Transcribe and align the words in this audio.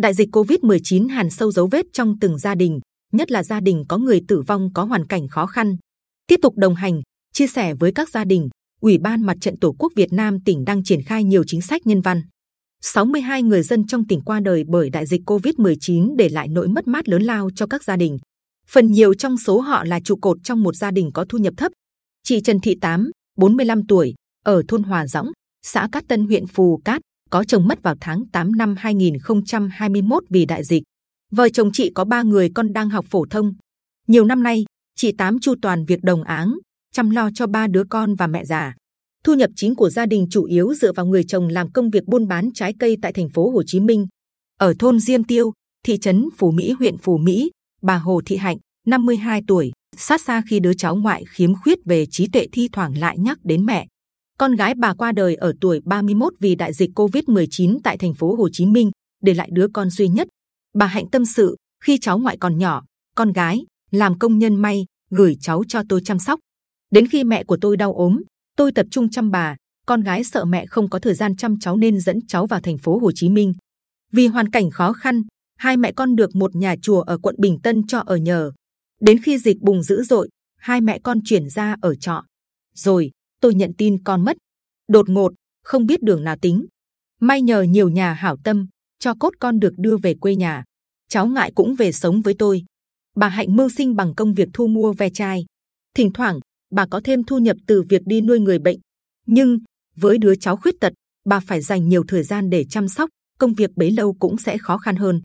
Đại 0.00 0.14
dịch 0.14 0.28
Covid-19 0.36 1.08
hàn 1.08 1.30
sâu 1.30 1.52
dấu 1.52 1.68
vết 1.72 1.86
trong 1.92 2.18
từng 2.20 2.38
gia 2.38 2.54
đình, 2.54 2.80
nhất 3.12 3.30
là 3.30 3.42
gia 3.42 3.60
đình 3.60 3.84
có 3.88 3.98
người 3.98 4.20
tử 4.28 4.42
vong 4.46 4.72
có 4.74 4.84
hoàn 4.84 5.06
cảnh 5.06 5.28
khó 5.28 5.46
khăn. 5.46 5.76
Tiếp 6.26 6.36
tục 6.42 6.54
đồng 6.56 6.74
hành, 6.74 7.00
chia 7.32 7.46
sẻ 7.46 7.74
với 7.74 7.92
các 7.94 8.08
gia 8.08 8.24
đình, 8.24 8.48
Ủy 8.80 8.98
ban 8.98 9.22
Mặt 9.22 9.36
trận 9.40 9.58
Tổ 9.58 9.74
quốc 9.78 9.92
Việt 9.96 10.12
Nam 10.12 10.38
tỉnh 10.44 10.64
đang 10.64 10.84
triển 10.84 11.02
khai 11.02 11.24
nhiều 11.24 11.44
chính 11.46 11.60
sách 11.60 11.86
nhân 11.86 12.00
văn. 12.00 12.22
62 12.82 13.42
người 13.42 13.62
dân 13.62 13.86
trong 13.86 14.06
tỉnh 14.06 14.20
qua 14.20 14.40
đời 14.40 14.64
bởi 14.68 14.90
đại 14.90 15.06
dịch 15.06 15.20
Covid-19 15.26 16.16
để 16.16 16.28
lại 16.28 16.48
nỗi 16.48 16.68
mất 16.68 16.88
mát 16.88 17.08
lớn 17.08 17.22
lao 17.22 17.50
cho 17.54 17.66
các 17.66 17.84
gia 17.84 17.96
đình. 17.96 18.18
Phần 18.68 18.92
nhiều 18.92 19.14
trong 19.14 19.38
số 19.38 19.60
họ 19.60 19.84
là 19.84 20.00
trụ 20.04 20.16
cột 20.16 20.38
trong 20.44 20.62
một 20.62 20.76
gia 20.76 20.90
đình 20.90 21.10
có 21.14 21.24
thu 21.28 21.38
nhập 21.38 21.54
thấp. 21.56 21.72
Chị 22.24 22.40
Trần 22.40 22.60
Thị 22.60 22.76
Tám, 22.80 23.10
45 23.38 23.86
tuổi, 23.86 24.14
ở 24.44 24.62
thôn 24.68 24.82
Hòa 24.82 25.06
Dõng, 25.06 25.26
xã 25.62 25.88
Cát 25.92 26.04
Tân, 26.08 26.26
huyện 26.26 26.46
Phù 26.46 26.80
Cát, 26.84 27.00
có 27.30 27.44
chồng 27.44 27.68
mất 27.68 27.82
vào 27.82 27.94
tháng 28.00 28.22
8 28.32 28.56
năm 28.56 28.74
2021 28.78 30.24
vì 30.30 30.46
đại 30.46 30.64
dịch. 30.64 30.82
Vợ 31.32 31.48
chồng 31.48 31.70
chị 31.72 31.90
có 31.94 32.04
ba 32.04 32.22
người 32.22 32.50
con 32.54 32.72
đang 32.72 32.90
học 32.90 33.06
phổ 33.10 33.26
thông. 33.30 33.54
Nhiều 34.08 34.24
năm 34.24 34.42
nay, 34.42 34.64
chị 34.96 35.12
Tám 35.18 35.38
chu 35.40 35.54
toàn 35.62 35.84
việc 35.84 36.02
đồng 36.02 36.22
áng, 36.22 36.54
chăm 36.92 37.10
lo 37.10 37.30
cho 37.34 37.46
ba 37.46 37.66
đứa 37.66 37.82
con 37.90 38.14
và 38.14 38.26
mẹ 38.26 38.44
già. 38.44 38.74
Thu 39.24 39.34
nhập 39.34 39.50
chính 39.56 39.74
của 39.74 39.90
gia 39.90 40.06
đình 40.06 40.26
chủ 40.30 40.44
yếu 40.44 40.74
dựa 40.74 40.92
vào 40.92 41.06
người 41.06 41.24
chồng 41.24 41.48
làm 41.48 41.72
công 41.72 41.90
việc 41.90 42.04
buôn 42.06 42.28
bán 42.28 42.50
trái 42.54 42.74
cây 42.78 42.96
tại 43.02 43.12
thành 43.12 43.28
phố 43.28 43.50
Hồ 43.50 43.62
Chí 43.66 43.80
Minh. 43.80 44.06
Ở 44.58 44.74
thôn 44.78 45.00
Diêm 45.00 45.24
Tiêu, 45.24 45.52
thị 45.86 45.98
trấn 45.98 46.28
Phú 46.38 46.50
Mỹ, 46.50 46.74
huyện 46.78 46.98
Phú 46.98 47.18
Mỹ, 47.18 47.50
bà 47.82 47.96
Hồ 47.96 48.20
Thị 48.26 48.36
Hạnh, 48.36 48.56
52 48.86 49.42
tuổi, 49.46 49.72
sát 49.96 50.20
xa 50.20 50.42
khi 50.48 50.60
đứa 50.60 50.74
cháu 50.74 50.96
ngoại 50.96 51.24
khiếm 51.28 51.54
khuyết 51.54 51.78
về 51.84 52.06
trí 52.10 52.28
tuệ 52.28 52.46
thi 52.52 52.68
thoảng 52.72 52.98
lại 52.98 53.18
nhắc 53.18 53.38
đến 53.44 53.66
mẹ. 53.66 53.86
Con 54.40 54.56
gái 54.56 54.74
bà 54.74 54.94
qua 54.94 55.12
đời 55.12 55.34
ở 55.34 55.52
tuổi 55.60 55.80
31 55.84 56.32
vì 56.40 56.54
đại 56.54 56.72
dịch 56.72 56.90
Covid-19 56.94 57.78
tại 57.84 57.98
thành 57.98 58.14
phố 58.14 58.34
Hồ 58.34 58.48
Chí 58.52 58.66
Minh, 58.66 58.90
để 59.22 59.34
lại 59.34 59.50
đứa 59.52 59.66
con 59.72 59.90
duy 59.90 60.08
nhất. 60.08 60.28
Bà 60.74 60.86
Hạnh 60.86 61.10
tâm 61.10 61.24
sự, 61.24 61.56
khi 61.84 61.98
cháu 61.98 62.18
ngoại 62.18 62.36
còn 62.36 62.58
nhỏ, 62.58 62.82
con 63.16 63.32
gái 63.32 63.64
làm 63.90 64.18
công 64.18 64.38
nhân 64.38 64.56
may, 64.56 64.86
gửi 65.10 65.36
cháu 65.40 65.62
cho 65.68 65.82
tôi 65.88 66.00
chăm 66.04 66.18
sóc. 66.18 66.40
Đến 66.90 67.06
khi 67.06 67.24
mẹ 67.24 67.44
của 67.44 67.56
tôi 67.60 67.76
đau 67.76 67.94
ốm, 67.94 68.22
tôi 68.56 68.72
tập 68.72 68.86
trung 68.90 69.10
chăm 69.10 69.30
bà. 69.30 69.56
Con 69.86 70.00
gái 70.00 70.24
sợ 70.24 70.44
mẹ 70.44 70.66
không 70.66 70.90
có 70.90 70.98
thời 70.98 71.14
gian 71.14 71.36
chăm 71.36 71.58
cháu 71.58 71.76
nên 71.76 72.00
dẫn 72.00 72.26
cháu 72.26 72.46
vào 72.46 72.60
thành 72.60 72.78
phố 72.78 72.98
Hồ 72.98 73.12
Chí 73.14 73.28
Minh. 73.28 73.52
Vì 74.12 74.26
hoàn 74.26 74.50
cảnh 74.50 74.70
khó 74.70 74.92
khăn, 74.92 75.22
hai 75.58 75.76
mẹ 75.76 75.92
con 75.92 76.16
được 76.16 76.36
một 76.36 76.56
nhà 76.56 76.74
chùa 76.82 77.00
ở 77.00 77.18
quận 77.18 77.34
Bình 77.38 77.58
Tân 77.62 77.86
cho 77.86 77.98
ở 77.98 78.16
nhờ. 78.16 78.52
Đến 79.00 79.22
khi 79.22 79.38
dịch 79.38 79.60
bùng 79.60 79.82
dữ 79.82 80.02
dội, 80.02 80.28
hai 80.58 80.80
mẹ 80.80 80.98
con 80.98 81.18
chuyển 81.24 81.48
ra 81.48 81.76
ở 81.80 81.94
trọ. 81.94 82.24
Rồi 82.74 83.10
tôi 83.40 83.54
nhận 83.54 83.72
tin 83.78 84.02
con 84.04 84.24
mất, 84.24 84.36
đột 84.88 85.08
ngột, 85.08 85.32
không 85.64 85.86
biết 85.86 86.02
đường 86.02 86.24
nào 86.24 86.36
tính. 86.42 86.66
May 87.20 87.42
nhờ 87.42 87.62
nhiều 87.62 87.88
nhà 87.88 88.12
hảo 88.12 88.36
tâm, 88.44 88.66
cho 88.98 89.14
cốt 89.20 89.34
con 89.38 89.60
được 89.60 89.72
đưa 89.76 89.96
về 89.96 90.14
quê 90.14 90.36
nhà. 90.36 90.64
Cháu 91.08 91.26
ngại 91.26 91.52
cũng 91.54 91.74
về 91.74 91.92
sống 91.92 92.20
với 92.20 92.34
tôi. 92.38 92.64
Bà 93.16 93.28
hạnh 93.28 93.56
mưu 93.56 93.68
sinh 93.68 93.96
bằng 93.96 94.14
công 94.14 94.34
việc 94.34 94.48
thu 94.52 94.66
mua 94.66 94.92
ve 94.92 95.10
chai. 95.10 95.44
Thỉnh 95.94 96.10
thoảng 96.14 96.40
bà 96.70 96.86
có 96.86 97.00
thêm 97.04 97.24
thu 97.24 97.38
nhập 97.38 97.56
từ 97.66 97.82
việc 97.82 98.02
đi 98.06 98.20
nuôi 98.20 98.40
người 98.40 98.58
bệnh. 98.58 98.78
Nhưng 99.26 99.58
với 99.96 100.18
đứa 100.18 100.34
cháu 100.34 100.56
khuyết 100.56 100.74
tật, 100.80 100.92
bà 101.24 101.40
phải 101.40 101.60
dành 101.60 101.88
nhiều 101.88 102.04
thời 102.08 102.22
gian 102.22 102.50
để 102.50 102.64
chăm 102.64 102.88
sóc. 102.88 103.10
Công 103.38 103.54
việc 103.54 103.70
bấy 103.76 103.90
lâu 103.90 104.16
cũng 104.20 104.38
sẽ 104.38 104.58
khó 104.58 104.78
khăn 104.78 104.96
hơn. 104.96 105.20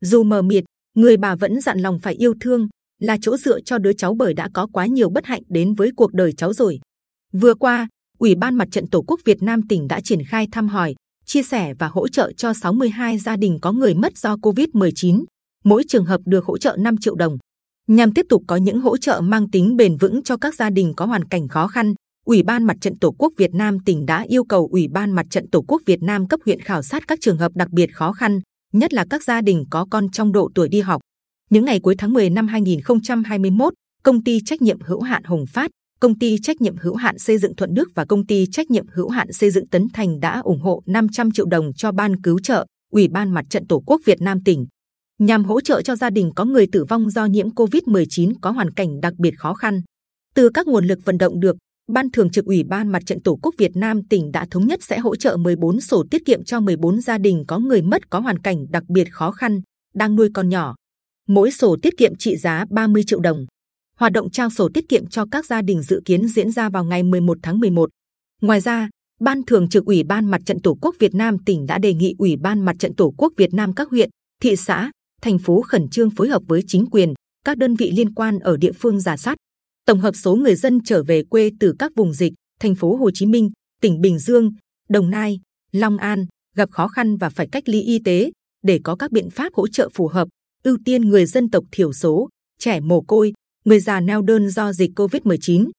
Dù 0.00 0.22
mờ 0.22 0.42
mịt, 0.42 0.64
người 0.94 1.16
bà 1.16 1.34
vẫn 1.34 1.60
dặn 1.60 1.78
lòng 1.78 1.98
phải 2.02 2.14
yêu 2.14 2.34
thương, 2.40 2.68
là 2.98 3.16
chỗ 3.20 3.36
dựa 3.36 3.60
cho 3.60 3.78
đứa 3.78 3.92
cháu 3.92 4.14
bởi 4.14 4.34
đã 4.34 4.48
có 4.54 4.66
quá 4.66 4.86
nhiều 4.86 5.10
bất 5.10 5.26
hạnh 5.26 5.42
đến 5.48 5.74
với 5.74 5.90
cuộc 5.96 6.12
đời 6.12 6.32
cháu 6.32 6.52
rồi. 6.52 6.80
Vừa 7.40 7.54
qua, 7.54 7.88
Ủy 8.18 8.34
ban 8.34 8.54
Mặt 8.54 8.68
trận 8.70 8.86
Tổ 8.86 9.04
quốc 9.06 9.20
Việt 9.24 9.42
Nam 9.42 9.68
tỉnh 9.68 9.88
đã 9.88 10.00
triển 10.00 10.24
khai 10.24 10.48
thăm 10.52 10.68
hỏi, 10.68 10.94
chia 11.24 11.42
sẻ 11.42 11.74
và 11.78 11.88
hỗ 11.88 12.08
trợ 12.08 12.32
cho 12.36 12.54
62 12.54 13.18
gia 13.18 13.36
đình 13.36 13.58
có 13.62 13.72
người 13.72 13.94
mất 13.94 14.18
do 14.18 14.36
Covid-19. 14.36 15.24
Mỗi 15.64 15.82
trường 15.88 16.04
hợp 16.04 16.20
được 16.24 16.44
hỗ 16.44 16.58
trợ 16.58 16.76
5 16.78 16.96
triệu 16.96 17.14
đồng. 17.14 17.38
Nhằm 17.88 18.12
tiếp 18.12 18.26
tục 18.28 18.42
có 18.46 18.56
những 18.56 18.80
hỗ 18.80 18.96
trợ 18.96 19.20
mang 19.20 19.50
tính 19.50 19.76
bền 19.76 19.96
vững 19.96 20.22
cho 20.22 20.36
các 20.36 20.54
gia 20.54 20.70
đình 20.70 20.92
có 20.96 21.06
hoàn 21.06 21.24
cảnh 21.24 21.48
khó 21.48 21.66
khăn, 21.66 21.94
Ủy 22.26 22.42
ban 22.42 22.64
Mặt 22.64 22.76
trận 22.80 22.98
Tổ 22.98 23.14
quốc 23.18 23.32
Việt 23.36 23.54
Nam 23.54 23.78
tỉnh 23.84 24.06
đã 24.06 24.24
yêu 24.28 24.44
cầu 24.44 24.68
Ủy 24.72 24.88
ban 24.88 25.10
Mặt 25.10 25.26
trận 25.30 25.50
Tổ 25.50 25.64
quốc 25.68 25.82
Việt 25.86 26.02
Nam 26.02 26.28
cấp 26.28 26.40
huyện 26.44 26.60
khảo 26.60 26.82
sát 26.82 27.08
các 27.08 27.18
trường 27.22 27.38
hợp 27.38 27.52
đặc 27.54 27.70
biệt 27.70 27.94
khó 27.94 28.12
khăn, 28.12 28.40
nhất 28.72 28.94
là 28.94 29.06
các 29.10 29.22
gia 29.22 29.40
đình 29.40 29.64
có 29.70 29.86
con 29.90 30.10
trong 30.10 30.32
độ 30.32 30.50
tuổi 30.54 30.68
đi 30.68 30.80
học. 30.80 31.00
Những 31.50 31.64
ngày 31.64 31.80
cuối 31.80 31.94
tháng 31.98 32.12
10 32.12 32.30
năm 32.30 32.48
2021, 32.48 33.74
công 34.02 34.24
ty 34.24 34.40
trách 34.44 34.62
nhiệm 34.62 34.80
hữu 34.80 35.00
hạn 35.00 35.24
Hồng 35.24 35.46
Phát, 35.46 35.70
công 36.00 36.18
ty 36.18 36.38
trách 36.42 36.60
nhiệm 36.60 36.76
hữu 36.76 36.94
hạn 36.94 37.18
xây 37.18 37.38
dựng 37.38 37.56
Thuận 37.56 37.74
Đức 37.74 37.88
và 37.94 38.04
công 38.04 38.26
ty 38.26 38.46
trách 38.52 38.70
nhiệm 38.70 38.86
hữu 38.92 39.08
hạn 39.08 39.32
xây 39.32 39.50
dựng 39.50 39.68
Tấn 39.68 39.88
Thành 39.92 40.20
đã 40.20 40.40
ủng 40.40 40.60
hộ 40.60 40.82
500 40.86 41.30
triệu 41.30 41.46
đồng 41.46 41.72
cho 41.72 41.92
ban 41.92 42.20
cứu 42.22 42.38
trợ 42.40 42.66
Ủy 42.92 43.08
ban 43.08 43.30
Mặt 43.30 43.44
trận 43.50 43.66
Tổ 43.66 43.82
quốc 43.86 44.00
Việt 44.04 44.20
Nam 44.20 44.44
tỉnh 44.44 44.66
nhằm 45.18 45.44
hỗ 45.44 45.60
trợ 45.60 45.82
cho 45.82 45.96
gia 45.96 46.10
đình 46.10 46.30
có 46.36 46.44
người 46.44 46.66
tử 46.72 46.84
vong 46.84 47.10
do 47.10 47.26
nhiễm 47.26 47.48
COVID-19 47.48 48.32
có 48.42 48.50
hoàn 48.50 48.70
cảnh 48.70 49.00
đặc 49.00 49.14
biệt 49.18 49.34
khó 49.38 49.54
khăn. 49.54 49.82
Từ 50.34 50.50
các 50.54 50.66
nguồn 50.66 50.86
lực 50.86 50.98
vận 51.04 51.18
động 51.18 51.40
được, 51.40 51.56
Ban 51.92 52.10
Thường 52.10 52.30
trực 52.30 52.44
Ủy 52.44 52.64
ban 52.64 52.88
Mặt 52.88 53.02
trận 53.06 53.22
Tổ 53.22 53.38
quốc 53.42 53.54
Việt 53.58 53.70
Nam 53.74 54.00
tỉnh 54.10 54.32
đã 54.32 54.46
thống 54.50 54.66
nhất 54.66 54.82
sẽ 54.82 54.98
hỗ 54.98 55.16
trợ 55.16 55.36
14 55.36 55.80
sổ 55.80 56.04
tiết 56.10 56.22
kiệm 56.26 56.44
cho 56.44 56.60
14 56.60 57.00
gia 57.00 57.18
đình 57.18 57.44
có 57.48 57.58
người 57.58 57.82
mất 57.82 58.10
có 58.10 58.20
hoàn 58.20 58.38
cảnh 58.38 58.56
đặc 58.70 58.82
biệt 58.88 59.12
khó 59.12 59.30
khăn, 59.30 59.60
đang 59.94 60.16
nuôi 60.16 60.28
con 60.34 60.48
nhỏ. 60.48 60.74
Mỗi 61.28 61.50
sổ 61.50 61.76
tiết 61.82 61.96
kiệm 61.96 62.12
trị 62.18 62.36
giá 62.36 62.64
30 62.70 63.02
triệu 63.06 63.20
đồng. 63.20 63.46
Hoạt 64.00 64.12
động 64.12 64.30
trao 64.30 64.50
sổ 64.50 64.68
tiết 64.74 64.88
kiệm 64.88 65.06
cho 65.06 65.24
các 65.30 65.46
gia 65.46 65.62
đình 65.62 65.82
dự 65.82 66.02
kiến 66.04 66.28
diễn 66.28 66.50
ra 66.50 66.68
vào 66.68 66.84
ngày 66.84 67.02
11 67.02 67.38
tháng 67.42 67.60
11. 67.60 67.90
Ngoài 68.42 68.60
ra, 68.60 68.88
Ban 69.20 69.42
Thường 69.42 69.68
trực 69.68 69.84
Ủy 69.84 70.02
ban 70.02 70.24
Mặt 70.24 70.40
trận 70.46 70.60
Tổ 70.62 70.78
quốc 70.80 70.94
Việt 70.98 71.14
Nam 71.14 71.36
tỉnh 71.46 71.66
đã 71.66 71.78
đề 71.78 71.94
nghị 71.94 72.14
Ủy 72.18 72.36
ban 72.36 72.64
Mặt 72.64 72.76
trận 72.78 72.94
Tổ 72.94 73.14
quốc 73.18 73.32
Việt 73.36 73.54
Nam 73.54 73.74
các 73.74 73.88
huyện, 73.90 74.10
thị 74.42 74.56
xã, 74.56 74.90
thành 75.22 75.38
phố 75.38 75.62
khẩn 75.62 75.88
trương 75.88 76.10
phối 76.10 76.28
hợp 76.28 76.42
với 76.46 76.62
chính 76.66 76.86
quyền, 76.90 77.14
các 77.44 77.58
đơn 77.58 77.74
vị 77.74 77.92
liên 77.96 78.14
quan 78.14 78.38
ở 78.38 78.56
địa 78.56 78.72
phương 78.72 79.00
giả 79.00 79.16
soát, 79.16 79.36
tổng 79.86 80.00
hợp 80.00 80.12
số 80.16 80.34
người 80.34 80.54
dân 80.54 80.78
trở 80.84 81.02
về 81.02 81.22
quê 81.30 81.50
từ 81.60 81.74
các 81.78 81.92
vùng 81.96 82.12
dịch, 82.12 82.32
thành 82.60 82.74
phố 82.74 82.96
Hồ 82.96 83.10
Chí 83.14 83.26
Minh, 83.26 83.50
tỉnh 83.82 84.00
Bình 84.00 84.18
Dương, 84.18 84.50
Đồng 84.88 85.10
Nai, 85.10 85.40
Long 85.72 85.98
An 85.98 86.26
gặp 86.56 86.70
khó 86.70 86.88
khăn 86.88 87.16
và 87.16 87.30
phải 87.30 87.48
cách 87.52 87.68
ly 87.68 87.82
y 87.82 87.98
tế 88.04 88.30
để 88.62 88.80
có 88.84 88.96
các 88.96 89.12
biện 89.12 89.30
pháp 89.30 89.54
hỗ 89.54 89.68
trợ 89.68 89.88
phù 89.94 90.08
hợp, 90.08 90.28
ưu 90.64 90.78
tiên 90.84 91.02
người 91.02 91.26
dân 91.26 91.50
tộc 91.50 91.64
thiểu 91.72 91.92
số, 91.92 92.28
trẻ 92.58 92.80
mồ 92.80 93.00
côi, 93.00 93.32
người 93.66 93.80
già 93.80 94.00
neo 94.00 94.22
đơn 94.22 94.48
do 94.48 94.72
dịch 94.72 94.90
Covid-19. 94.96 95.70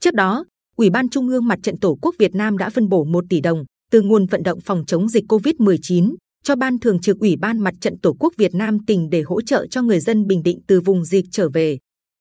Trước 0.00 0.14
đó, 0.14 0.44
Ủy 0.76 0.90
ban 0.90 1.08
Trung 1.08 1.28
ương 1.28 1.48
Mặt 1.48 1.58
trận 1.62 1.78
Tổ 1.78 1.98
quốc 2.02 2.14
Việt 2.18 2.34
Nam 2.34 2.58
đã 2.58 2.70
phân 2.70 2.88
bổ 2.88 3.04
1 3.04 3.24
tỷ 3.28 3.40
đồng 3.40 3.64
từ 3.90 4.02
nguồn 4.02 4.26
vận 4.26 4.42
động 4.42 4.60
phòng 4.60 4.84
chống 4.86 5.08
dịch 5.08 5.24
Covid-19 5.28 6.14
cho 6.44 6.56
Ban 6.56 6.78
Thường 6.78 7.00
trực 7.00 7.18
Ủy 7.18 7.36
ban 7.36 7.58
Mặt 7.58 7.74
trận 7.80 7.98
Tổ 7.98 8.16
quốc 8.20 8.32
Việt 8.36 8.54
Nam 8.54 8.78
tỉnh 8.86 9.10
để 9.10 9.22
hỗ 9.22 9.42
trợ 9.42 9.66
cho 9.70 9.82
người 9.82 10.00
dân 10.00 10.26
Bình 10.26 10.42
Định 10.42 10.60
từ 10.66 10.80
vùng 10.80 11.04
dịch 11.04 11.24
trở 11.30 11.48
về. 11.48 11.78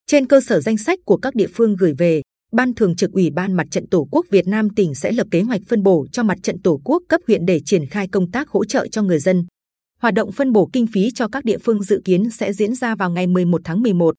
Trên 0.08 0.28
cơ 0.28 0.42
sở 0.42 0.62
danh 0.62 0.78
sách 0.78 1.00
của 1.06 1.18
các 1.18 1.36
địa 1.36 1.48
phương 1.54 1.76
gửi 1.76 1.94
về, 1.98 2.22
Ban 2.52 2.74
Thường 2.74 2.96
trực 2.96 3.12
Ủy 3.12 3.30
ban 3.30 3.54
Mặt 3.54 3.68
trận 3.72 3.88
Tổ 3.88 4.08
quốc 4.12 4.26
Việt 4.30 4.48
Nam 4.48 4.70
tỉnh 4.70 4.96
sẽ 4.96 5.12
lập 5.12 5.28
kế 5.32 5.42
hoạch 5.42 5.62
phân 5.68 5.84
bổ 5.84 6.08
cho 6.12 6.24
Mặt 6.24 6.38
trận 6.44 6.62
Tổ 6.62 6.82
quốc 6.84 7.04
cấp 7.10 7.22
huyện 7.28 7.46
để 7.46 7.62
triển 7.66 7.86
khai 7.86 8.08
công 8.08 8.32
tác 8.32 8.50
hỗ 8.50 8.66
trợ 8.66 8.88
cho 8.88 9.02
người 9.02 9.20
dân. 9.20 9.46
Hoạt 10.00 10.14
động 10.14 10.32
phân 10.32 10.52
bổ 10.52 10.70
kinh 10.74 10.88
phí 10.88 11.12
cho 11.16 11.28
các 11.28 11.46
địa 11.46 11.58
phương 11.58 11.84
dự 11.84 12.02
kiến 12.06 12.30
sẽ 12.30 12.54
diễn 12.54 12.76
ra 12.76 12.96
vào 12.96 13.10
ngày 13.10 13.28
11 13.28 13.62
tháng 13.64 13.82
11. 13.82 14.16